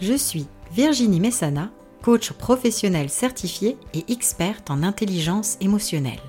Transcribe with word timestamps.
Je 0.00 0.14
suis 0.14 0.46
Virginie 0.72 1.20
Messana, 1.20 1.70
coach 2.02 2.32
professionnel 2.32 3.08
certifié 3.08 3.76
et 3.94 4.04
experte 4.12 4.70
en 4.70 4.82
intelligence 4.82 5.56
émotionnelle. 5.60 6.20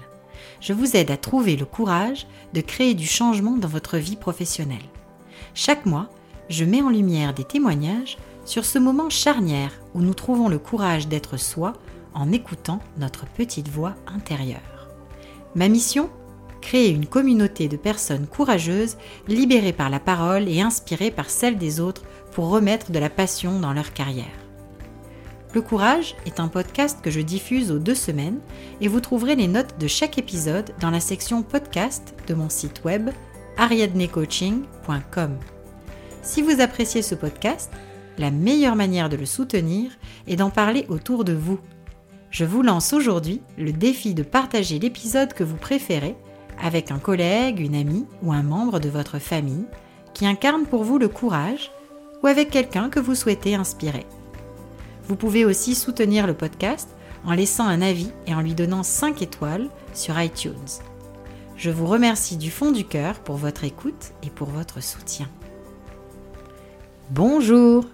Je 0.61 0.71
vous 0.71 0.95
aide 0.95 1.09
à 1.09 1.17
trouver 1.17 1.55
le 1.55 1.65
courage 1.65 2.27
de 2.53 2.61
créer 2.61 2.93
du 2.93 3.07
changement 3.07 3.57
dans 3.57 3.67
votre 3.67 3.97
vie 3.97 4.17
professionnelle. 4.17 4.77
Chaque 5.55 5.87
mois, 5.87 6.09
je 6.47 6.63
mets 6.63 6.83
en 6.83 6.89
lumière 6.89 7.33
des 7.33 7.43
témoignages 7.43 8.17
sur 8.45 8.65
ce 8.65 8.77
moment 8.77 9.09
charnière 9.09 9.71
où 9.95 10.01
nous 10.01 10.13
trouvons 10.13 10.47
le 10.47 10.59
courage 10.59 11.07
d'être 11.07 11.37
soi 11.37 11.73
en 12.13 12.31
écoutant 12.31 12.79
notre 12.99 13.25
petite 13.25 13.67
voix 13.67 13.95
intérieure. 14.05 14.89
Ma 15.55 15.69
mission? 15.69 16.09
Créer 16.61 16.89
une 16.89 17.05
communauté 17.05 17.67
de 17.67 17.77
personnes 17.77 18.27
courageuses, 18.27 18.97
libérées 19.27 19.73
par 19.73 19.89
la 19.89 19.99
parole 19.99 20.47
et 20.47 20.61
inspirées 20.61 21.11
par 21.11 21.29
celle 21.29 21.57
des 21.57 21.79
autres 21.79 22.03
pour 22.35 22.49
remettre 22.49 22.91
de 22.91 22.99
la 22.99 23.09
passion 23.09 23.59
dans 23.59 23.71
leur 23.71 23.93
carrière. 23.93 24.25
Le 25.53 25.61
Courage 25.61 26.17
est 26.25 26.41
un 26.41 26.49
podcast 26.49 26.99
que 27.01 27.09
je 27.09 27.21
diffuse 27.21 27.71
aux 27.71 27.79
deux 27.79 27.95
semaines 27.95 28.39
et 28.81 28.89
vous 28.89 28.99
trouverez 28.99 29.37
les 29.37 29.47
notes 29.47 29.79
de 29.79 29.87
chaque 29.87 30.17
épisode 30.17 30.71
dans 30.81 30.89
la 30.89 30.99
section 30.99 31.43
podcast 31.43 32.13
de 32.27 32.33
mon 32.33 32.49
site 32.49 32.83
web 32.83 33.09
ariadnecoaching.com. 33.57 35.37
Si 36.23 36.41
vous 36.41 36.59
appréciez 36.59 37.01
ce 37.01 37.15
podcast, 37.15 37.71
la 38.17 38.31
meilleure 38.31 38.75
manière 38.75 39.07
de 39.07 39.15
le 39.15 39.25
soutenir 39.25 39.91
est 40.27 40.35
d'en 40.35 40.49
parler 40.49 40.85
autour 40.89 41.23
de 41.23 41.33
vous. 41.33 41.61
Je 42.31 42.43
vous 42.43 42.63
lance 42.63 42.91
aujourd'hui 42.91 43.41
le 43.57 43.71
défi 43.71 44.13
de 44.13 44.23
partager 44.23 44.77
l'épisode 44.77 45.31
que 45.31 45.45
vous 45.45 45.55
préférez 45.55 46.17
avec 46.61 46.91
un 46.91 46.99
collègue, 46.99 47.61
une 47.61 47.75
amie 47.75 48.05
ou 48.23 48.33
un 48.33 48.43
membre 48.43 48.81
de 48.81 48.89
votre 48.89 49.19
famille 49.19 49.67
qui 50.13 50.27
incarne 50.27 50.65
pour 50.65 50.83
vous 50.83 50.97
le 50.97 51.07
courage 51.07 51.71
ou 52.23 52.27
avec 52.27 52.49
quelqu'un 52.49 52.89
que 52.89 52.99
vous 52.99 53.15
souhaitez 53.15 53.55
inspirer. 53.55 54.05
Vous 55.07 55.15
pouvez 55.15 55.45
aussi 55.45 55.75
soutenir 55.75 56.27
le 56.27 56.33
podcast 56.33 56.89
en 57.25 57.33
laissant 57.33 57.65
un 57.65 57.81
avis 57.81 58.11
et 58.27 58.33
en 58.33 58.41
lui 58.41 58.53
donnant 58.53 58.83
5 58.83 59.21
étoiles 59.21 59.69
sur 59.93 60.19
iTunes. 60.19 60.53
Je 61.57 61.69
vous 61.69 61.87
remercie 61.87 62.37
du 62.37 62.51
fond 62.51 62.71
du 62.71 62.85
cœur 62.85 63.19
pour 63.19 63.37
votre 63.37 63.63
écoute 63.63 64.11
et 64.23 64.29
pour 64.29 64.49
votre 64.49 64.81
soutien. 64.81 65.29
Bonjour 67.11 67.85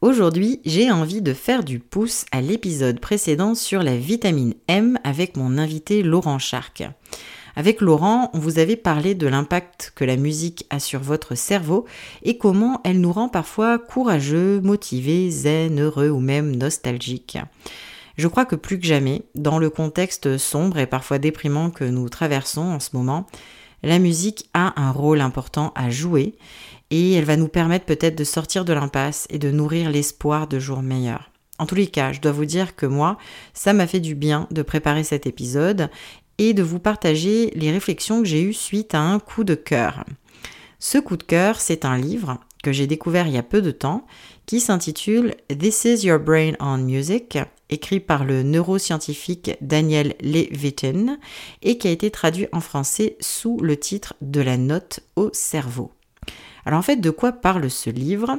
Aujourd'hui, 0.00 0.62
j'ai 0.64 0.90
envie 0.90 1.20
de 1.20 1.34
faire 1.34 1.62
du 1.62 1.78
pouce 1.78 2.24
à 2.32 2.40
l'épisode 2.40 3.00
précédent 3.00 3.54
sur 3.54 3.82
la 3.82 3.98
vitamine 3.98 4.54
M 4.66 4.98
avec 5.04 5.36
mon 5.36 5.58
invité 5.58 6.02
Laurent 6.02 6.38
Charc. 6.38 6.82
Avec 7.60 7.82
Laurent, 7.82 8.30
on 8.32 8.38
vous 8.38 8.58
avait 8.58 8.74
parlé 8.74 9.14
de 9.14 9.26
l'impact 9.26 9.92
que 9.94 10.06
la 10.06 10.16
musique 10.16 10.64
a 10.70 10.80
sur 10.80 11.00
votre 11.00 11.34
cerveau 11.34 11.84
et 12.22 12.38
comment 12.38 12.80
elle 12.84 13.02
nous 13.02 13.12
rend 13.12 13.28
parfois 13.28 13.78
courageux, 13.78 14.62
motivés, 14.62 15.28
zen, 15.30 15.78
heureux 15.78 16.08
ou 16.08 16.20
même 16.20 16.56
nostalgiques. 16.56 17.36
Je 18.16 18.28
crois 18.28 18.46
que 18.46 18.56
plus 18.56 18.80
que 18.80 18.86
jamais, 18.86 19.24
dans 19.34 19.58
le 19.58 19.68
contexte 19.68 20.38
sombre 20.38 20.78
et 20.78 20.86
parfois 20.86 21.18
déprimant 21.18 21.68
que 21.68 21.84
nous 21.84 22.08
traversons 22.08 22.62
en 22.62 22.80
ce 22.80 22.96
moment, 22.96 23.26
la 23.82 23.98
musique 23.98 24.48
a 24.54 24.80
un 24.80 24.90
rôle 24.90 25.20
important 25.20 25.74
à 25.74 25.90
jouer 25.90 26.36
et 26.88 27.12
elle 27.12 27.26
va 27.26 27.36
nous 27.36 27.48
permettre 27.48 27.84
peut-être 27.84 28.16
de 28.16 28.24
sortir 28.24 28.64
de 28.64 28.72
l'impasse 28.72 29.26
et 29.28 29.38
de 29.38 29.50
nourrir 29.50 29.90
l'espoir 29.90 30.46
de 30.46 30.58
jours 30.58 30.80
meilleurs. 30.80 31.30
En 31.58 31.66
tous 31.66 31.74
les 31.74 31.88
cas, 31.88 32.12
je 32.12 32.22
dois 32.22 32.32
vous 32.32 32.46
dire 32.46 32.74
que 32.74 32.86
moi, 32.86 33.18
ça 33.52 33.74
m'a 33.74 33.86
fait 33.86 34.00
du 34.00 34.14
bien 34.14 34.46
de 34.50 34.62
préparer 34.62 35.04
cet 35.04 35.26
épisode 35.26 35.90
et 36.40 36.54
de 36.54 36.62
vous 36.62 36.78
partager 36.78 37.52
les 37.54 37.70
réflexions 37.70 38.22
que 38.22 38.26
j'ai 38.26 38.42
eues 38.42 38.54
suite 38.54 38.94
à 38.94 39.00
un 39.00 39.18
coup 39.18 39.44
de 39.44 39.54
cœur. 39.54 40.04
Ce 40.78 40.96
coup 40.96 41.18
de 41.18 41.22
cœur, 41.22 41.60
c'est 41.60 41.84
un 41.84 41.98
livre 41.98 42.38
que 42.64 42.72
j'ai 42.72 42.86
découvert 42.86 43.26
il 43.26 43.34
y 43.34 43.38
a 43.38 43.42
peu 43.42 43.60
de 43.60 43.70
temps 43.70 44.06
qui 44.46 44.58
s'intitule 44.58 45.34
This 45.48 45.84
is 45.84 46.06
Your 46.06 46.18
Brain 46.18 46.52
on 46.58 46.78
Music, 46.78 47.36
écrit 47.68 48.00
par 48.00 48.24
le 48.24 48.42
neuroscientifique 48.42 49.50
Daniel 49.60 50.14
Levitin 50.22 51.18
et 51.60 51.76
qui 51.76 51.88
a 51.88 51.90
été 51.90 52.10
traduit 52.10 52.48
en 52.52 52.60
français 52.60 53.18
sous 53.20 53.58
le 53.60 53.76
titre 53.76 54.14
De 54.22 54.40
la 54.40 54.56
note 54.56 55.00
au 55.16 55.28
cerveau. 55.34 55.92
Alors 56.64 56.78
en 56.78 56.82
fait, 56.82 56.96
de 56.96 57.10
quoi 57.10 57.32
parle 57.32 57.70
ce 57.70 57.90
livre? 57.90 58.38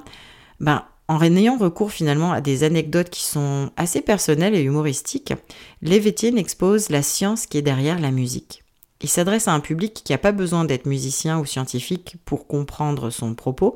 Ben, 0.59 0.85
en 1.11 1.21
ayant 1.35 1.57
recours 1.57 1.91
finalement 1.91 2.31
à 2.31 2.39
des 2.39 2.63
anecdotes 2.63 3.09
qui 3.09 3.25
sont 3.25 3.71
assez 3.75 3.99
personnelles 3.99 4.55
et 4.55 4.61
humoristiques, 4.61 5.33
Levitin 5.81 6.37
expose 6.37 6.89
la 6.89 7.01
science 7.01 7.47
qui 7.47 7.57
est 7.57 7.61
derrière 7.61 7.99
la 7.99 8.11
musique. 8.11 8.63
Il 9.01 9.09
s'adresse 9.09 9.49
à 9.49 9.53
un 9.53 9.59
public 9.59 10.03
qui 10.05 10.13
n'a 10.13 10.17
pas 10.17 10.31
besoin 10.31 10.63
d'être 10.63 10.85
musicien 10.85 11.37
ou 11.39 11.45
scientifique 11.45 12.15
pour 12.23 12.47
comprendre 12.47 13.09
son 13.09 13.35
propos. 13.35 13.75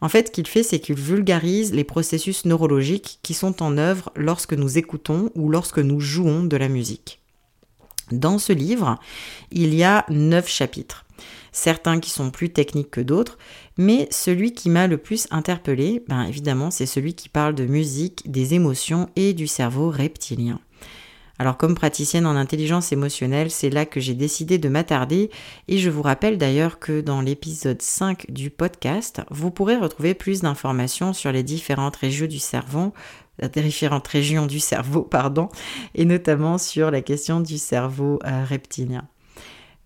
En 0.00 0.08
fait, 0.08 0.28
ce 0.28 0.32
qu'il 0.32 0.46
fait, 0.46 0.62
c'est 0.62 0.78
qu'il 0.78 0.94
vulgarise 0.94 1.72
les 1.72 1.82
processus 1.82 2.44
neurologiques 2.44 3.18
qui 3.22 3.34
sont 3.34 3.64
en 3.64 3.78
œuvre 3.78 4.12
lorsque 4.14 4.52
nous 4.52 4.78
écoutons 4.78 5.30
ou 5.34 5.48
lorsque 5.48 5.80
nous 5.80 5.98
jouons 5.98 6.44
de 6.44 6.56
la 6.56 6.68
musique. 6.68 7.20
Dans 8.12 8.38
ce 8.38 8.52
livre, 8.52 9.00
il 9.50 9.74
y 9.74 9.82
a 9.82 10.04
neuf 10.08 10.46
chapitres 10.46 11.06
certains 11.56 12.00
qui 12.00 12.10
sont 12.10 12.30
plus 12.30 12.50
techniques 12.50 12.90
que 12.90 13.00
d'autres, 13.00 13.38
mais 13.76 14.08
celui 14.10 14.52
qui 14.52 14.70
m'a 14.70 14.86
le 14.86 14.98
plus 14.98 15.26
interpellé, 15.30 16.02
ben 16.08 16.24
évidemment, 16.24 16.70
c'est 16.70 16.86
celui 16.86 17.14
qui 17.14 17.28
parle 17.28 17.54
de 17.54 17.66
musique, 17.66 18.30
des 18.30 18.54
émotions 18.54 19.08
et 19.16 19.34
du 19.34 19.46
cerveau 19.46 19.90
reptilien. 19.90 20.60
Alors 21.38 21.58
comme 21.58 21.74
praticienne 21.74 22.26
en 22.26 22.34
intelligence 22.34 22.92
émotionnelle, 22.92 23.50
c'est 23.50 23.68
là 23.68 23.84
que 23.84 24.00
j'ai 24.00 24.14
décidé 24.14 24.56
de 24.56 24.70
m'attarder 24.70 25.30
et 25.68 25.76
je 25.76 25.90
vous 25.90 26.00
rappelle 26.00 26.38
d'ailleurs 26.38 26.78
que 26.78 27.02
dans 27.02 27.20
l'épisode 27.20 27.82
5 27.82 28.30
du 28.30 28.48
podcast, 28.48 29.20
vous 29.30 29.50
pourrez 29.50 29.76
retrouver 29.76 30.14
plus 30.14 30.40
d'informations 30.40 31.12
sur 31.12 31.32
les 31.32 31.42
différentes 31.42 31.96
régions 31.96 32.26
du 32.26 32.38
cerveau, 32.38 32.94
les 33.38 33.62
différentes 33.62 34.08
régions 34.08 34.46
du 34.46 34.60
cerveau, 34.60 35.02
pardon, 35.02 35.50
et 35.94 36.06
notamment 36.06 36.56
sur 36.56 36.90
la 36.90 37.02
question 37.02 37.40
du 37.40 37.58
cerveau 37.58 38.18
euh, 38.24 38.44
reptilien. 38.44 39.06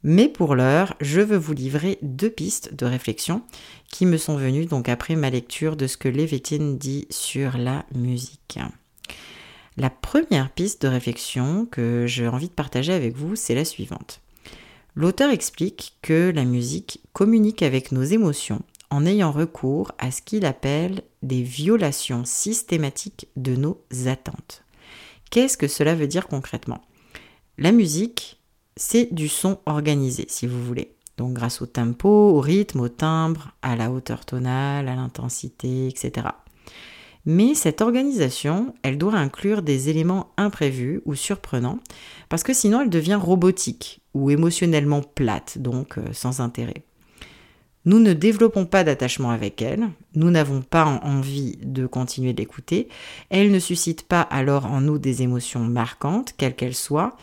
Mais 0.03 0.29
pour 0.29 0.55
l'heure, 0.55 0.95
je 1.01 1.21
veux 1.21 1.37
vous 1.37 1.53
livrer 1.53 1.99
deux 2.01 2.31
pistes 2.31 2.75
de 2.75 2.87
réflexion 2.87 3.43
qui 3.91 4.07
me 4.07 4.17
sont 4.17 4.37
venues 4.37 4.65
donc 4.65 4.89
après 4.89 5.15
ma 5.15 5.29
lecture 5.29 5.77
de 5.77 5.87
ce 5.87 5.99
que 5.99 6.09
Levitin 6.09 6.75
dit 6.79 7.07
sur 7.11 7.59
la 7.59 7.85
musique. 7.95 8.59
La 9.77 9.91
première 9.91 10.51
piste 10.51 10.83
de 10.83 10.89
réflexion 10.89 11.67
que 11.67 12.07
j'ai 12.07 12.29
envie 12.29 12.49
de 12.49 12.55
partager 12.55 12.93
avec 12.93 13.15
vous, 13.15 13.37
c'est 13.37 13.55
la 13.55 13.65
suivante. 13.65 14.21
L'auteur 14.95 15.31
explique 15.31 15.95
que 16.03 16.33
la 16.35 16.45
musique 16.45 17.01
communique 17.13 17.63
avec 17.63 17.93
nos 17.93 18.03
émotions 18.03 18.63
en 18.91 19.07
ayant 19.07 19.31
recours 19.31 19.93
à 19.99 20.11
ce 20.11 20.21
qu'il 20.23 20.45
appelle 20.45 21.03
des 21.23 21.43
violations 21.43 22.25
systématiques 22.25 23.29
de 23.37 23.55
nos 23.55 23.81
attentes. 24.07 24.65
Qu'est-ce 25.31 25.57
que 25.57 25.69
cela 25.69 25.95
veut 25.95 26.09
dire 26.09 26.27
concrètement? 26.27 26.83
La 27.57 27.71
musique 27.71 28.40
c'est 28.77 29.13
du 29.13 29.29
son 29.29 29.59
organisé, 29.67 30.27
si 30.29 30.47
vous 30.47 30.63
voulez. 30.63 30.95
Donc 31.17 31.35
grâce 31.35 31.61
au 31.61 31.67
tempo, 31.67 32.09
au 32.09 32.41
rythme, 32.41 32.81
au 32.81 32.89
timbre, 32.89 33.53
à 33.63 33.77
la 33.77 33.91
hauteur 33.91 34.25
tonale, 34.25 34.89
à 34.89 34.95
l'intensité, 34.95 35.87
etc. 35.87 36.29
Mais 37.27 37.55
cette 37.55 37.83
organisation, 37.83 38.75
elle 38.83 38.97
doit 38.97 39.15
inclure 39.15 39.63
des 39.63 39.91
éléments 39.91 40.33
imprévus 40.39 41.03
ou 41.05 41.15
surprenants, 41.15 41.79
parce 42.31 42.43
que 42.43 42.55
sinon 42.55 42.81
elle 42.81 42.91
devient 42.91 43.19
robotique 43.21 44.01
ou 44.15 44.31
émotionnellement 44.31 45.03
plate, 45.03 45.59
donc 45.59 45.99
euh, 45.99 46.13
sans 46.13 46.41
intérêt. 46.41 46.85
Nous 47.87 47.99
ne 47.99 48.13
développons 48.13 48.67
pas 48.67 48.85
d'attachement 48.85 49.31
avec 49.31 49.63
elle, 49.63 49.89
nous 50.15 50.31
n'avons 50.31 50.61
pas 50.61 50.85
envie 51.03 51.57
de 51.63 51.87
continuer 51.87 52.33
d'écouter, 52.33 52.89
elle 53.31 53.51
ne 53.51 53.59
suscite 53.59 54.03
pas 54.03 54.21
alors 54.21 54.67
en 54.67 54.83
nous 54.83 54.99
des 54.99 55.23
émotions 55.23 55.61
marquantes, 55.61 56.35
quelles 56.37 56.57
qu'elles 56.57 56.75
soient, 56.75 57.17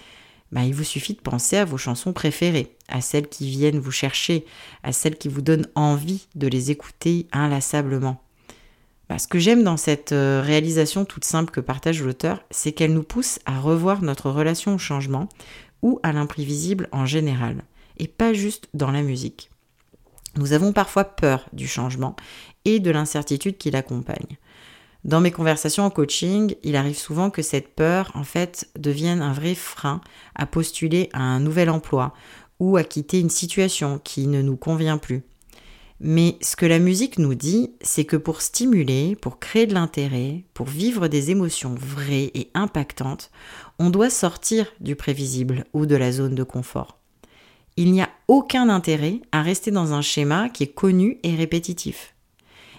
bah, 0.51 0.63
il 0.63 0.73
vous 0.73 0.83
suffit 0.83 1.13
de 1.13 1.21
penser 1.21 1.57
à 1.57 1.65
vos 1.65 1.77
chansons 1.77 2.13
préférées, 2.13 2.75
à 2.87 3.01
celles 3.01 3.27
qui 3.27 3.49
viennent 3.49 3.79
vous 3.79 3.91
chercher, 3.91 4.45
à 4.83 4.91
celles 4.91 5.17
qui 5.17 5.27
vous 5.27 5.41
donnent 5.41 5.67
envie 5.75 6.27
de 6.35 6.47
les 6.47 6.71
écouter 6.71 7.27
inlassablement. 7.31 8.21
Bah, 9.09 9.19
ce 9.19 9.27
que 9.27 9.39
j'aime 9.39 9.63
dans 9.63 9.77
cette 9.77 10.11
euh, 10.11 10.41
réalisation 10.43 11.05
toute 11.05 11.25
simple 11.25 11.51
que 11.51 11.61
partage 11.61 12.01
l'auteur, 12.01 12.43
c'est 12.51 12.73
qu'elle 12.73 12.93
nous 12.93 13.03
pousse 13.03 13.39
à 13.45 13.59
revoir 13.59 14.01
notre 14.01 14.29
relation 14.29 14.75
au 14.75 14.77
changement 14.77 15.29
ou 15.81 15.99
à 16.03 16.11
l'imprévisible 16.11 16.89
en 16.91 17.05
général, 17.05 17.63
et 17.97 18.07
pas 18.07 18.33
juste 18.33 18.67
dans 18.73 18.91
la 18.91 19.01
musique. 19.01 19.49
Nous 20.35 20.53
avons 20.53 20.73
parfois 20.73 21.03
peur 21.03 21.47
du 21.53 21.67
changement 21.67 22.15
et 22.65 22.79
de 22.79 22.91
l'incertitude 22.91 23.57
qui 23.57 23.71
l'accompagne. 23.71 24.37
Dans 25.07 25.21
mes 25.21 25.31
conversations 25.31 25.85
en 25.85 25.89
coaching, 25.89 26.55
il 26.63 26.75
arrive 26.75 26.97
souvent 26.97 27.29
que 27.29 27.41
cette 27.41 27.69
peur, 27.69 28.11
en 28.13 28.25
fait, 28.25 28.69
devienne 28.77 29.21
un 29.21 29.31
vrai 29.31 29.55
frein 29.55 30.01
à 30.35 30.45
postuler 30.45 31.09
à 31.13 31.21
un 31.21 31.39
nouvel 31.39 31.69
emploi 31.69 32.13
ou 32.59 32.75
à 32.75 32.83
quitter 32.83 33.21
une 33.21 33.29
situation 33.29 34.01
qui 34.03 34.27
ne 34.27 34.41
nous 34.41 34.57
convient 34.57 34.97
plus. 34.97 35.23
Mais 36.01 36.35
ce 36.41 36.57
que 36.57 36.65
la 36.65 36.79
musique 36.79 37.19
nous 37.19 37.35
dit, 37.35 37.71
c'est 37.81 38.03
que 38.03 38.17
pour 38.17 38.41
stimuler, 38.41 39.15
pour 39.15 39.39
créer 39.39 39.65
de 39.65 39.73
l'intérêt, 39.73 40.43
pour 40.53 40.67
vivre 40.67 41.07
des 41.07 41.31
émotions 41.31 41.73
vraies 41.73 42.31
et 42.33 42.51
impactantes, 42.53 43.31
on 43.79 43.89
doit 43.89 44.09
sortir 44.09 44.67
du 44.81 44.97
prévisible 44.97 45.63
ou 45.71 45.85
de 45.85 45.95
la 45.95 46.11
zone 46.11 46.35
de 46.35 46.43
confort. 46.43 46.99
Il 47.77 47.93
n'y 47.93 48.01
a 48.01 48.09
aucun 48.27 48.67
intérêt 48.67 49.21
à 49.31 49.41
rester 49.41 49.71
dans 49.71 49.93
un 49.93 50.01
schéma 50.01 50.49
qui 50.49 50.63
est 50.63 50.73
connu 50.73 51.17
et 51.23 51.33
répétitif. 51.33 52.16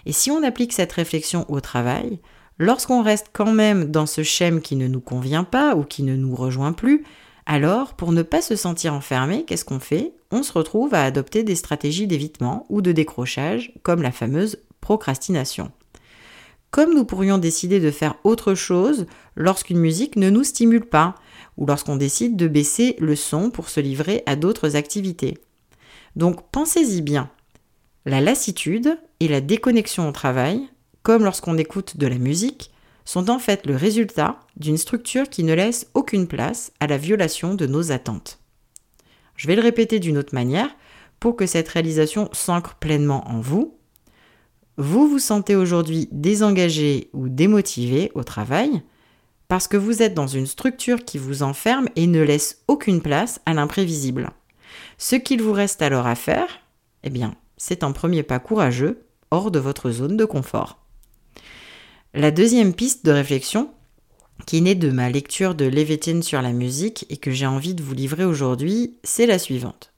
Et 0.05 0.11
si 0.13 0.31
on 0.31 0.43
applique 0.43 0.73
cette 0.73 0.93
réflexion 0.93 1.45
au 1.49 1.59
travail, 1.59 2.19
Lorsqu'on 2.61 3.01
reste 3.01 3.27
quand 3.31 3.53
même 3.53 3.85
dans 3.85 4.05
ce 4.05 4.21
schème 4.21 4.59
qui 4.59 4.75
ne 4.75 4.89
nous 4.89 4.99
convient 4.99 5.45
pas 5.45 5.75
ou 5.75 5.85
qui 5.85 6.03
ne 6.03 6.17
nous 6.17 6.35
rejoint 6.35 6.73
plus, 6.73 7.05
alors, 7.45 7.93
pour 7.93 8.11
ne 8.11 8.21
pas 8.21 8.41
se 8.41 8.55
sentir 8.55 8.93
enfermé, 8.93 9.45
qu'est-ce 9.45 9.65
qu'on 9.65 9.79
fait? 9.79 10.11
On 10.29 10.43
se 10.43 10.51
retrouve 10.51 10.93
à 10.93 11.03
adopter 11.03 11.43
des 11.43 11.55
stratégies 11.55 12.05
d'évitement 12.05 12.65
ou 12.69 12.81
de 12.81 12.91
décrochage, 12.91 13.71
comme 13.81 14.03
la 14.03 14.11
fameuse 14.11 14.57
procrastination. 14.81 15.71
Comme 16.69 16.93
nous 16.93 17.05
pourrions 17.05 17.39
décider 17.39 17.79
de 17.79 17.89
faire 17.89 18.15
autre 18.23 18.53
chose 18.53 19.07
lorsqu'une 19.35 19.79
musique 19.79 20.17
ne 20.17 20.29
nous 20.29 20.43
stimule 20.43 20.85
pas, 20.85 21.15
ou 21.57 21.65
lorsqu'on 21.65 21.95
décide 21.95 22.35
de 22.35 22.47
baisser 22.47 22.97
le 22.99 23.15
son 23.15 23.49
pour 23.49 23.69
se 23.69 23.79
livrer 23.79 24.21
à 24.25 24.35
d'autres 24.35 24.75
activités? 24.75 25.37
Donc 26.15 26.51
pensez-y 26.51 27.01
bien. 27.01 27.31
La 28.05 28.21
lassitude 28.21 28.97
et 29.19 29.27
la 29.27 29.41
déconnexion 29.41 30.07
au 30.07 30.11
travail, 30.11 30.69
comme 31.03 31.23
lorsqu'on 31.23 31.57
écoute 31.57 31.97
de 31.97 32.07
la 32.07 32.17
musique, 32.17 32.71
sont 33.05 33.29
en 33.29 33.39
fait 33.39 33.65
le 33.65 33.75
résultat 33.75 34.39
d'une 34.55 34.77
structure 34.77 35.29
qui 35.29 35.43
ne 35.43 35.53
laisse 35.53 35.89
aucune 35.93 36.27
place 36.27 36.71
à 36.79 36.87
la 36.87 36.97
violation 36.97 37.55
de 37.55 37.65
nos 37.65 37.91
attentes. 37.91 38.39
Je 39.35 39.47
vais 39.47 39.55
le 39.55 39.61
répéter 39.61 39.99
d'une 39.99 40.17
autre 40.17 40.35
manière 40.35 40.69
pour 41.19 41.35
que 41.35 41.45
cette 41.45 41.69
réalisation 41.69 42.29
s'ancre 42.31 42.75
pleinement 42.75 43.27
en 43.27 43.39
vous. 43.39 43.77
Vous 44.77 45.07
vous 45.07 45.19
sentez 45.19 45.55
aujourd'hui 45.55 46.07
désengagé 46.11 47.09
ou 47.13 47.27
démotivé 47.27 48.11
au 48.15 48.23
travail 48.23 48.81
parce 49.47 49.67
que 49.67 49.77
vous 49.77 50.01
êtes 50.01 50.13
dans 50.13 50.27
une 50.27 50.45
structure 50.45 51.03
qui 51.03 51.17
vous 51.17 51.41
enferme 51.43 51.89
et 51.95 52.07
ne 52.07 52.21
laisse 52.21 52.63
aucune 52.67 53.01
place 53.01 53.41
à 53.45 53.53
l'imprévisible. 53.53 54.29
Ce 54.97 55.15
qu'il 55.15 55.41
vous 55.41 55.53
reste 55.53 55.81
alors 55.81 56.05
à 56.05 56.15
faire, 56.15 56.47
eh 57.03 57.09
bien, 57.09 57.35
c'est 57.59 57.83
un 57.83 57.91
premier 57.91 58.23
pas 58.23 58.39
courageux 58.39 59.05
hors 59.29 59.51
de 59.51 59.59
votre 59.59 59.91
zone 59.91 60.17
de 60.17 60.25
confort. 60.25 60.79
La 62.15 62.31
deuxième 62.31 62.73
piste 62.73 63.05
de 63.05 63.11
réflexion, 63.11 63.69
qui 64.47 64.61
naît 64.61 64.73
de 64.73 64.89
ma 64.89 65.09
lecture 65.11 65.53
de 65.53 65.65
Levitin 65.65 66.21
sur 66.23 66.41
la 66.41 66.53
musique 66.53 67.05
et 67.09 67.17
que 67.17 67.29
j'ai 67.29 67.45
envie 67.45 67.75
de 67.75 67.83
vous 67.83 67.93
livrer 67.93 68.25
aujourd'hui, 68.25 68.95
c'est 69.03 69.27
la 69.27 69.37
suivante. 69.37 69.93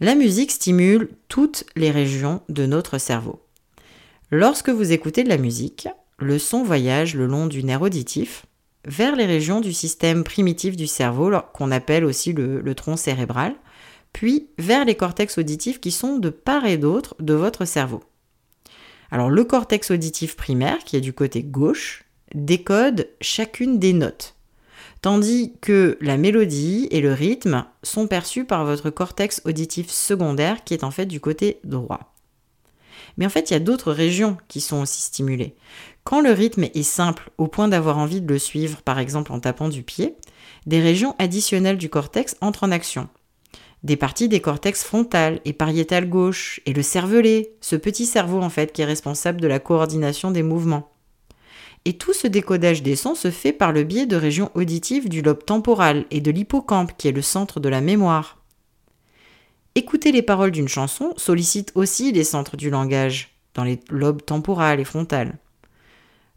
La 0.00 0.14
musique 0.14 0.50
stimule 0.50 1.10
toutes 1.28 1.64
les 1.76 1.90
régions 1.90 2.40
de 2.48 2.64
notre 2.66 2.98
cerveau. 2.98 3.44
Lorsque 4.30 4.70
vous 4.70 4.92
écoutez 4.92 5.22
de 5.22 5.28
la 5.28 5.36
musique, 5.36 5.88
le 6.18 6.38
son 6.38 6.64
voyage 6.64 7.14
le 7.14 7.26
long 7.26 7.46
du 7.46 7.62
nerf 7.62 7.82
auditif 7.82 8.46
vers 8.86 9.14
les 9.14 9.26
régions 9.26 9.60
du 9.60 9.74
système 9.74 10.24
primitif 10.24 10.74
du 10.74 10.86
cerveau, 10.86 11.30
qu'on 11.52 11.70
appelle 11.70 12.06
aussi 12.06 12.32
le 12.32 12.74
tronc 12.74 12.96
cérébral, 12.96 13.54
puis 14.12 14.48
vers 14.58 14.84
les 14.84 14.94
cortex 14.94 15.38
auditifs 15.38 15.80
qui 15.80 15.90
sont 15.90 16.18
de 16.18 16.30
part 16.30 16.66
et 16.66 16.78
d'autre 16.78 17.14
de 17.20 17.34
votre 17.34 17.64
cerveau. 17.64 18.02
Alors 19.10 19.30
le 19.30 19.44
cortex 19.44 19.90
auditif 19.90 20.36
primaire, 20.36 20.78
qui 20.84 20.96
est 20.96 21.00
du 21.00 21.12
côté 21.12 21.42
gauche, 21.42 22.04
décode 22.34 23.08
chacune 23.20 23.78
des 23.78 23.92
notes, 23.92 24.36
tandis 25.02 25.54
que 25.60 25.98
la 26.00 26.16
mélodie 26.16 26.86
et 26.90 27.00
le 27.00 27.12
rythme 27.12 27.64
sont 27.82 28.06
perçus 28.06 28.44
par 28.44 28.64
votre 28.64 28.90
cortex 28.90 29.42
auditif 29.44 29.90
secondaire, 29.90 30.62
qui 30.64 30.74
est 30.74 30.84
en 30.84 30.90
fait 30.90 31.06
du 31.06 31.20
côté 31.20 31.58
droit. 31.64 32.14
Mais 33.16 33.26
en 33.26 33.30
fait, 33.30 33.50
il 33.50 33.54
y 33.54 33.56
a 33.56 33.60
d'autres 33.60 33.92
régions 33.92 34.36
qui 34.48 34.60
sont 34.60 34.82
aussi 34.82 35.00
stimulées. 35.02 35.56
Quand 36.04 36.20
le 36.20 36.30
rythme 36.30 36.64
est 36.64 36.82
simple 36.82 37.30
au 37.38 37.48
point 37.48 37.68
d'avoir 37.68 37.98
envie 37.98 38.20
de 38.20 38.32
le 38.32 38.38
suivre, 38.38 38.82
par 38.82 38.98
exemple 38.98 39.32
en 39.32 39.40
tapant 39.40 39.68
du 39.68 39.82
pied, 39.82 40.16
des 40.66 40.80
régions 40.80 41.16
additionnelles 41.18 41.78
du 41.78 41.88
cortex 41.88 42.36
entrent 42.40 42.64
en 42.64 42.70
action, 42.70 43.08
des 43.82 43.96
parties 43.96 44.28
des 44.28 44.40
cortex 44.40 44.84
frontal 44.84 45.40
et 45.44 45.52
pariétal 45.52 46.08
gauche, 46.08 46.60
et 46.66 46.72
le 46.72 46.82
cervelet, 46.82 47.52
ce 47.60 47.76
petit 47.76 48.06
cerveau 48.06 48.40
en 48.40 48.50
fait 48.50 48.72
qui 48.72 48.82
est 48.82 48.86
responsable 48.86 49.40
de 49.40 49.48
la 49.48 49.58
coordination 49.58 50.30
des 50.30 50.42
mouvements. 50.42 50.92
Et 51.86 51.94
tout 51.94 52.12
ce 52.12 52.26
décodage 52.26 52.82
des 52.82 52.96
sons 52.96 53.14
se 53.14 53.30
fait 53.30 53.54
par 53.54 53.72
le 53.72 53.84
biais 53.84 54.04
de 54.04 54.16
régions 54.16 54.50
auditives 54.54 55.08
du 55.08 55.22
lobe 55.22 55.44
temporal 55.44 56.04
et 56.10 56.20
de 56.20 56.30
l'hippocampe 56.30 56.96
qui 56.98 57.08
est 57.08 57.12
le 57.12 57.22
centre 57.22 57.58
de 57.58 57.70
la 57.70 57.80
mémoire. 57.80 58.36
Écouter 59.74 60.12
les 60.12 60.22
paroles 60.22 60.50
d'une 60.50 60.68
chanson 60.68 61.14
sollicite 61.16 61.72
aussi 61.74 62.12
les 62.12 62.24
centres 62.24 62.56
du 62.56 62.68
langage, 62.68 63.34
dans 63.54 63.64
les 63.64 63.80
lobes 63.88 64.24
temporal 64.24 64.78
et 64.78 64.84
frontal. 64.84 65.38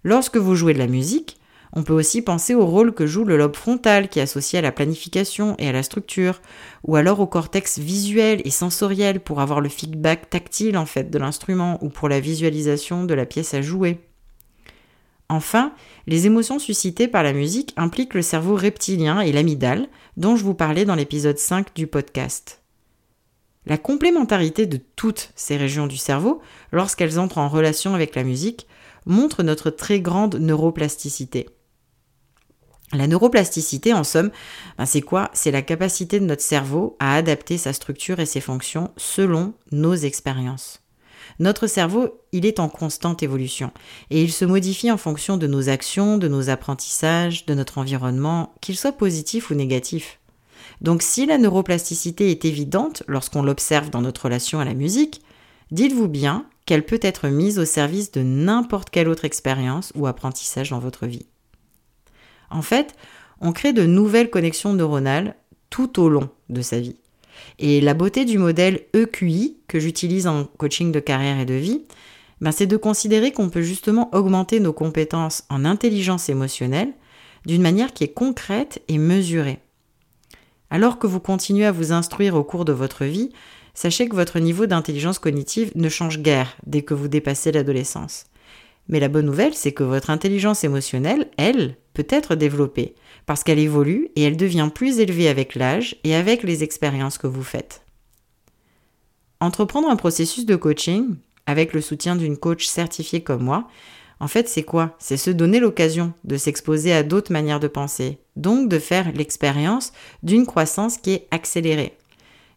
Lorsque 0.04 0.38
vous 0.38 0.56
jouez 0.56 0.74
de 0.74 0.80
la 0.80 0.88
musique, 0.88 1.38
on 1.75 1.81
peut 1.81 1.94
aussi 1.94 2.22
penser 2.22 2.54
au 2.54 2.68
rôle 2.68 2.94
que 2.94 3.08
joue 3.08 3.24
le 3.24 3.36
lobe 3.36 3.56
frontal 3.56 4.08
qui 4.08 4.20
est 4.20 4.24
associé 4.24 4.60
à 4.60 4.62
la 4.62 4.72
planification 4.72 5.56
et 5.58 5.68
à 5.68 5.72
la 5.72 5.81
structure, 5.81 6.40
ou 6.84 6.96
alors 6.96 7.20
au 7.20 7.25
cortex 7.25 7.80
visuel 7.80 8.42
et 8.46 8.52
sensoriel 8.52 9.20
pour 9.20 9.42
avoir 9.42 9.60
le 9.60 9.70
feedback 9.70 10.30
tactile 10.30 10.78
en 10.78 10.86
fait 10.86 11.10
de 11.10 11.18
l'instrument 11.18 11.84
ou 11.84 11.90
pour 11.90 12.10
la 12.10 12.20
visualisation 12.20 13.06
de 13.06 13.14
la 13.16 13.25
pièce 13.25 13.56
à 13.56 13.64
jouer. 13.64 14.00
Enfin, 15.30 15.74
les 16.06 16.28
émotions 16.28 16.60
suscitées 16.60 17.08
par 17.08 17.24
la 17.24 17.34
musique 17.34 17.74
impliquent 17.76 18.14
le 18.14 18.22
cerveau 18.22 18.56
reptilien 18.56 19.22
et 19.22 19.31
l'amygdale, 19.31 19.88
dont 20.16 20.36
je 20.36 20.44
vous 20.44 20.54
parlais 20.54 20.86
dans 20.86 20.94
l'épisode 20.94 21.40
5 21.40 21.74
du 21.74 21.88
podcast. 21.88 22.62
La 23.66 23.80
complémentarité 23.80 24.68
de 24.68 24.80
toutes 24.96 25.31
ces 25.36 25.58
régions 25.58 25.88
du 25.88 25.98
cerveau, 25.98 26.42
lorsqu'elles 26.72 27.18
entrent 27.18 27.40
en 27.40 27.50
relation 27.50 27.96
avec 27.96 28.14
la 28.14 28.24
musique, 28.24 28.68
montre 29.08 29.42
notre 29.42 29.72
très 29.72 30.02
grande 30.02 30.36
neuroplasticité. 30.36 31.48
La 32.94 33.07
neuroplasticité, 33.07 33.94
en 33.94 34.04
somme, 34.04 34.31
ben, 34.78 34.86
c'est 34.86 35.01
quoi? 35.01 35.31
C'est 35.34 35.51
la 35.51 35.63
capacité 35.63 36.19
de 36.19 36.25
notre 36.25 36.44
cerveau 36.44 36.95
à 37.00 37.16
adapter 37.16 37.57
sa 37.57 37.74
structure 37.74 38.19
et 38.19 38.28
ses 38.28 38.42
fonctions 38.42 38.92
selon 38.98 39.54
nos 39.72 39.95
expériences. 39.95 40.81
Notre 41.40 41.68
cerveau, 41.68 42.22
il 42.31 42.45
est 42.45 42.60
en 42.60 42.69
constante 42.69 43.24
évolution 43.24 43.72
et 44.12 44.22
il 44.22 44.31
se 44.31 44.45
modifie 44.45 44.92
en 44.92 44.98
fonction 44.98 45.38
de 45.38 45.48
nos 45.48 45.69
actions, 45.69 46.18
de 46.18 46.28
nos 46.28 46.50
apprentissages, 46.50 47.45
de 47.45 47.54
notre 47.56 47.80
environnement, 47.80 48.54
qu'ils 48.62 48.78
soient 48.78 48.92
positifs 48.92 49.50
ou 49.50 49.56
négatifs. 49.56 50.19
Donc 50.81 51.01
si 51.01 51.25
la 51.25 51.38
neuroplasticité 51.38 52.30
est 52.30 52.45
évidente 52.45 53.04
lorsqu'on 53.07 53.42
l'observe 53.42 53.90
dans 53.90 54.01
notre 54.01 54.25
relation 54.25 54.60
à 54.60 54.66
la 54.66 54.74
musique, 54.74 55.22
dites-vous 55.72 56.07
bien 56.07 56.45
qu'elle 56.66 56.86
peut 56.86 57.00
être 57.01 57.28
mise 57.28 57.57
au 57.57 57.66
service 57.66 58.12
de 58.12 58.22
n'importe 58.22 58.90
quelle 58.90 59.10
autre 59.10 59.25
expérience 59.25 59.92
ou 59.95 60.07
apprentissage 60.07 60.69
dans 60.69 60.80
votre 60.80 61.07
vie. 61.07 61.25
En 62.54 62.62
fait, 62.62 62.96
on 63.42 63.52
crée 63.52 63.74
de 63.74 63.86
nouvelles 63.86 64.30
connexions 64.30 64.74
neuronales 64.74 65.36
tout 65.70 66.00
au 66.00 66.08
long 66.08 66.30
de 66.50 66.62
sa 66.62 66.80
vie. 66.80 66.96
Et 67.60 67.82
la 67.82 67.96
beauté 67.96 68.26
du 68.26 68.38
modèle 68.38 68.82
EQI 68.94 69.58
que 69.68 69.80
j'utilise 69.80 70.28
en 70.28 70.46
coaching 70.46 70.92
de 70.92 71.00
carrière 71.00 71.40
et 71.40 71.46
de 71.46 71.56
vie, 71.56 71.82
ben 72.42 72.52
c'est 72.52 72.68
de 72.68 72.78
considérer 72.78 73.31
qu'on 73.31 73.50
peut 73.50 73.64
justement 73.64 74.14
augmenter 74.14 74.60
nos 74.60 74.74
compétences 74.74 75.44
en 75.50 75.66
intelligence 75.66 76.30
émotionnelle 76.30 76.94
d'une 77.45 77.62
manière 77.62 77.92
qui 77.92 78.04
est 78.04 78.14
concrète 78.14 78.81
et 78.88 78.98
mesurée. 78.98 79.60
Alors 80.69 81.00
que 81.00 81.07
vous 81.07 81.19
continuez 81.19 81.66
à 81.66 81.72
vous 81.72 81.92
instruire 81.92 82.36
au 82.36 82.44
cours 82.44 82.66
de 82.66 82.74
votre 82.74 83.06
vie, 83.06 83.31
sachez 83.74 84.07
que 84.07 84.16
votre 84.16 84.40
niveau 84.40 84.66
d'intelligence 84.66 85.19
cognitive 85.19 85.72
ne 85.76 85.90
change 85.90 86.19
guère 86.19 86.56
dès 86.66 86.83
que 86.83 86.94
vous 86.94 87.07
dépassez 87.07 87.52
l'adolescence. 87.52 88.26
Mais 88.87 88.99
la 88.99 89.07
bonne 89.07 89.25
nouvelle, 89.25 89.54
c'est 89.54 89.71
que 89.71 89.83
votre 89.83 90.09
intelligence 90.09 90.63
émotionnelle, 90.63 91.30
elle, 91.37 91.78
peut 91.94 92.07
être 92.09 92.35
développée, 92.35 92.95
parce 93.25 93.44
qu'elle 93.44 93.59
évolue 93.59 94.09
et 94.16 94.23
elle 94.23 94.37
devient 94.37 94.69
plus 94.73 94.99
élevée 94.99 95.30
avec 95.30 95.56
l'âge 95.56 95.95
et 96.04 96.16
avec 96.16 96.44
les 96.44 96.63
expériences 96.63 97.18
que 97.18 97.28
vous 97.28 97.44
faites. 97.44 97.85
Entreprendre 99.40 99.90
un 99.90 99.95
processus 99.95 100.45
de 100.45 100.56
coaching, 100.56 101.16
avec 101.45 101.73
le 101.73 101.81
soutien 101.81 102.16
d'une 102.16 102.37
coach 102.37 102.66
certifiée 102.66 103.21
comme 103.21 103.44
moi, 103.44 103.68
en 104.19 104.28
fait, 104.28 104.47
c'est 104.47 104.63
quoi? 104.63 104.95
C'est 104.99 105.18
se 105.18 105.31
donner 105.31 105.59
l'occasion 105.59 106.13
de 106.23 106.37
s'exposer 106.37 106.94
à 106.94 107.04
d'autres 107.04 107.33
manières 107.33 107.59
de 107.59 107.68
penser, 107.68 108.19
donc 108.37 108.69
de 108.69 108.80
faire 108.80 109.11
l'expérience 109.11 109.92
d'une 110.23 110.45
croissance 110.45 110.97
qui 110.97 111.11
est 111.11 111.28
accélérée. 111.31 111.97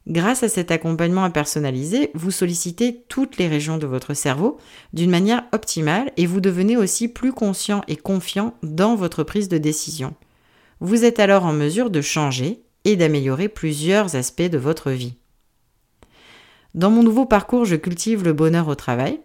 Grâce 0.07 0.45
à 0.45 0.49
cet 0.49 0.71
accompagnement 0.71 1.29
personnalisé, 1.31 2.11
vous 2.15 2.31
sollicitez 2.31 3.03
toutes 3.09 3.39
les 3.39 3.49
régions 3.49 3.77
de 3.77 3.87
votre 3.87 4.15
cerveau 4.15 4.57
d'une 4.93 5.11
manière 5.11 5.45
optimale 5.53 6.13
et 6.17 6.27
vous 6.27 6.41
devenez 6.41 6.77
aussi 6.77 7.09
plus 7.09 7.33
conscient 7.33 7.83
et 7.89 7.97
confiant 7.97 8.55
dans 8.63 8.95
votre 8.95 9.25
prise 9.25 9.49
de 9.49 9.59
décision. 9.59 10.15
Vous 10.79 11.05
êtes 11.05 11.19
alors 11.19 11.45
en 11.45 11.53
mesure 11.53 11.91
de 11.91 12.01
changer 12.01 12.63
et 12.85 12.95
d'améliorer 12.95 13.49
plusieurs 13.49 14.15
aspects 14.15 14.43
de 14.43 14.59
votre 14.59 14.93
vie. 14.93 15.15
Dans 16.75 16.91
mon 16.91 17.03
nouveau 17.03 17.27
parcours 17.27 17.65
Je 17.65 17.75
cultive 17.75 18.23
le 18.23 18.33
bonheur 18.33 18.69
au 18.69 18.77
travail, 18.77 19.19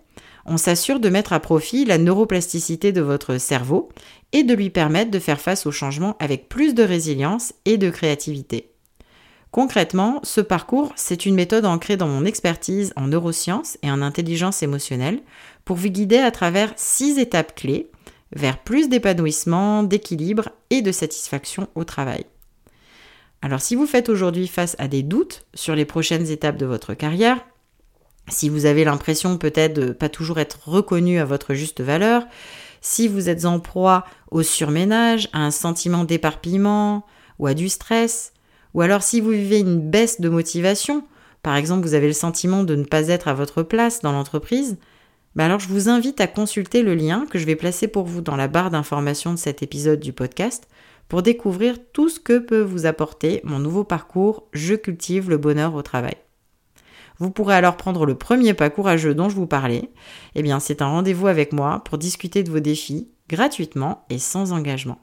on 0.48 0.58
s'assure 0.58 1.00
de 1.00 1.10
mettre 1.10 1.34
à 1.34 1.40
profit 1.40 1.86
la 1.86 2.00
neuroplasticité 2.00 2.92
de 2.92 3.02
votre 3.02 3.38
cerveau 3.38 3.90
et 4.32 4.42
de 4.44 4.56
lui 4.56 4.72
permettre 4.72 5.12
de 5.12 5.20
faire 5.20 5.40
face 5.40 5.68
aux 5.68 5.72
changements 5.72 6.18
avec 6.20 6.50
plus 6.50 6.74
de 6.74 6.82
résilience 6.82 7.54
et 7.66 7.78
de 7.78 7.92
créativité. 7.92 8.71
Concrètement, 9.51 10.22
ce 10.24 10.39
parcours, 10.39 10.93
c'est 10.96 11.25
une 11.25 11.36
méthode 11.36 11.65
ancrée 11.65 11.98
dans 11.98 12.08
mon 12.08 12.24
expertise 12.24 12.93
en 12.96 13.08
neurosciences 13.08 13.77
et 13.84 13.91
en 13.91 14.01
intelligence 14.01 14.63
émotionnelle 14.63 15.22
pour 15.65 15.75
vous 15.75 15.89
guider 15.89 16.17
à 16.17 16.31
travers 16.31 16.72
six 16.77 17.20
étapes 17.20 17.53
clés 17.53 17.91
vers 18.34 18.58
plus 18.58 18.88
d'épanouissement, 18.88 19.84
d'équilibre 19.84 20.50
et 20.70 20.81
de 20.81 20.93
satisfaction 20.93 21.67
au 21.75 21.84
travail. 21.84 22.25
Alors 23.41 23.60
si 23.60 23.75
vous 23.75 23.86
faites 23.86 24.08
aujourd'hui 24.08 24.48
face 24.48 24.77
à 24.79 24.88
des 24.88 25.03
doutes 25.03 25.46
sur 25.53 25.75
les 25.75 25.84
prochaines 25.84 26.29
étapes 26.29 26.58
de 26.58 26.65
votre 26.65 26.93
carrière, 26.93 27.38
si 28.29 28.48
vous 28.48 28.65
avez 28.65 28.86
l'impression 28.86 29.38
peut-être 29.38 29.74
de 29.74 29.91
pas 29.91 30.08
toujours 30.08 30.39
être 30.39 30.70
reconnu 30.70 31.20
à 31.20 31.25
votre 31.25 31.53
juste 31.53 31.81
valeur, 31.81 32.24
Si 32.84 33.08
vous 33.08 33.29
êtes 33.29 33.46
en 33.46 33.60
proie 33.60 34.05
au 34.31 34.41
surménage, 34.41 35.29
à 35.34 35.46
un 35.46 35.51
sentiment 35.51 36.03
d'éparpillement 36.03 37.05
ou 37.38 37.46
à 37.46 37.53
du 37.53 37.70
stress, 37.70 38.34
ou 38.74 38.82
alors 38.82 39.04
si 39.04 39.22
vous 39.22 39.32
vivez 39.32 39.60
une 39.60 39.80
baisse 39.80 40.22
de 40.22 40.30
motivation, 40.30 41.04
par 41.44 41.56
exemple 41.56 41.86
vous 41.86 41.94
avez 41.94 42.08
le 42.08 42.13
sentiment 42.13 42.63
de 42.63 42.75
ne 42.75 42.84
pas 42.84 43.08
être 43.08 43.28
à 43.28 43.34
votre 43.34 43.63
place 43.63 44.01
dans 44.01 44.12
l'entreprise, 44.12 44.78
ben 45.36 45.46
alors 45.46 45.60
je 45.60 45.70
vous 45.70 45.90
invite 45.90 46.20
à 46.20 46.28
consulter 46.28 46.84
le 46.84 46.96
lien 46.96 47.25
que 47.30 47.40
je 47.40 47.46
vais 47.46 47.56
placer 47.56 47.88
pour 47.88 48.06
vous 48.06 48.22
dans 48.22 48.36
la 48.36 48.48
barre 48.48 48.70
d'information 48.70 49.32
de 49.32 49.40
cet 49.40 49.63
épisode 49.63 50.00
du 50.00 50.13
podcast 50.13 50.68
pour 51.08 51.22
découvrir 51.22 51.75
tout 51.94 52.10
ce 52.10 52.20
que 52.20 52.40
peut 52.40 52.62
vous 52.62 52.86
apporter 52.86 53.42
mon 53.44 53.60
nouveau 53.60 53.84
parcours 53.84 54.48
Je 54.54 54.75
cultive 54.75 55.30
le 55.30 55.38
bonheur 55.38 55.75
au 55.75 55.82
travail. 55.82 56.16
Vous 57.20 57.32
pourrez 57.32 57.56
alors 57.56 57.78
prendre 57.78 58.06
le 58.06 58.16
premier 58.16 58.54
pas 58.54 58.70
courageux 58.70 59.13
dont 59.13 59.30
je 59.30 59.36
vous 59.36 59.46
parlais. 59.46 59.92
Eh 60.36 60.42
bien, 60.42 60.60
c'est 60.60 60.82
un 60.82 60.88
rendez-vous 60.88 61.28
avec 61.28 61.54
moi 61.54 61.84
pour 61.86 61.98
discuter 61.98 62.44
de 62.44 62.50
vos 62.50 62.62
défis 62.62 63.10
gratuitement 63.30 64.06
et 64.10 64.20
sans 64.20 64.54
engagement. 64.54 65.00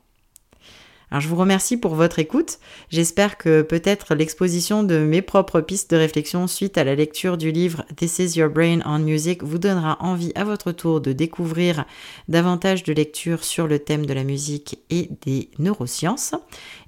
Alors 1.11 1.21
je 1.21 1.29
vous 1.29 1.37
remercie 1.37 1.77
pour 1.77 1.95
votre 1.95 2.19
écoute. 2.19 2.59
J'espère 2.91 3.39
que 3.39 3.63
peut-être 3.63 4.15
l'exposition 4.15 4.83
de 4.83 4.99
mes 4.99 5.23
propres 5.23 5.61
pistes 5.61 5.91
de 5.91 5.97
réflexion 5.97 6.47
suite 6.47 6.77
à 6.77 6.85
la 6.85 6.95
lecture 6.95 7.37
du 7.37 7.51
livre 7.51 7.85
This 7.97 8.19
is 8.19 8.39
Your 8.39 8.51
Brain 8.51 8.81
on 8.85 8.99
Music 8.99 9.43
vous 9.43 9.59
donnera 9.59 9.97
envie 10.01 10.33
à 10.35 10.45
votre 10.45 10.73
tour 10.73 11.01
de 11.01 11.13
découvrir 11.13 11.85
davantage 12.29 12.83
de 12.83 12.93
lectures 12.93 13.45
sur 13.45 13.67
le 13.67 13.79
thème 13.79 14.07
de 14.07 14.15
la 14.15 14.25
musique 14.25 14.79
et 14.91 15.09
des 15.25 15.51
neurosciences. 15.59 16.35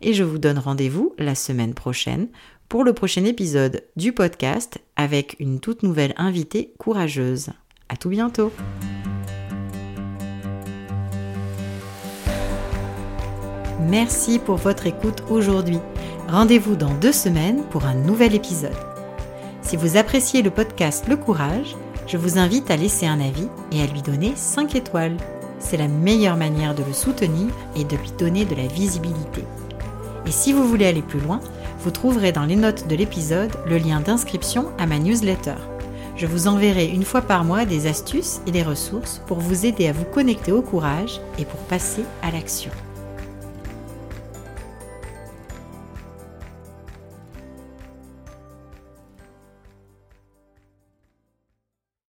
Et 0.02 0.12
je 0.12 0.24
vous 0.24 0.38
donne 0.38 0.58
rendez-vous 0.58 1.14
la 1.18 1.34
semaine 1.34 1.74
prochaine 1.74 2.28
pour 2.68 2.84
le 2.84 2.92
prochain 2.92 3.24
épisode 3.24 3.84
du 3.96 4.12
podcast 4.12 4.78
avec 4.96 5.36
une 5.40 5.60
toute 5.60 5.82
nouvelle 5.82 6.14
invitée 6.16 6.72
courageuse. 6.78 7.50
À 7.88 7.96
tout 7.96 8.10
bientôt! 8.10 8.52
Merci 13.88 14.38
pour 14.38 14.56
votre 14.56 14.86
écoute 14.86 15.22
aujourd'hui. 15.30 15.78
Rendez-vous 16.28 16.76
dans 16.76 16.92
deux 16.94 17.12
semaines 17.12 17.62
pour 17.70 17.86
un 17.86 17.94
nouvel 17.94 18.34
épisode. 18.34 18.76
Si 19.62 19.76
vous 19.76 19.96
appréciez 19.96 20.42
le 20.42 20.50
podcast 20.50 21.06
Le 21.08 21.16
Courage, 21.16 21.74
je 22.06 22.18
vous 22.18 22.38
invite 22.38 22.70
à 22.70 22.76
laisser 22.76 23.06
un 23.06 23.20
avis 23.20 23.48
et 23.72 23.80
à 23.80 23.86
lui 23.86 24.02
donner 24.02 24.32
5 24.36 24.74
étoiles. 24.74 25.16
C'est 25.58 25.78
la 25.78 25.88
meilleure 25.88 26.36
manière 26.36 26.74
de 26.74 26.82
le 26.82 26.92
soutenir 26.92 27.48
et 27.74 27.84
de 27.84 27.96
lui 27.96 28.10
donner 28.18 28.44
de 28.44 28.54
la 28.54 28.66
visibilité. 28.66 29.44
Et 30.26 30.30
si 30.30 30.52
vous 30.52 30.68
voulez 30.68 30.86
aller 30.86 31.02
plus 31.02 31.20
loin, 31.20 31.40
vous 31.80 31.90
trouverez 31.90 32.32
dans 32.32 32.44
les 32.44 32.56
notes 32.56 32.86
de 32.86 32.96
l'épisode 32.96 33.52
le 33.66 33.78
lien 33.78 34.00
d'inscription 34.00 34.66
à 34.78 34.86
ma 34.86 34.98
newsletter. 34.98 35.56
Je 36.16 36.26
vous 36.26 36.48
enverrai 36.48 36.86
une 36.86 37.04
fois 37.04 37.22
par 37.22 37.44
mois 37.44 37.64
des 37.64 37.86
astuces 37.86 38.42
et 38.46 38.50
des 38.50 38.62
ressources 38.62 39.22
pour 39.26 39.38
vous 39.38 39.64
aider 39.64 39.88
à 39.88 39.92
vous 39.92 40.04
connecter 40.04 40.52
au 40.52 40.60
courage 40.60 41.18
et 41.38 41.46
pour 41.46 41.60
passer 41.60 42.04
à 42.22 42.30
l'action. 42.30 42.72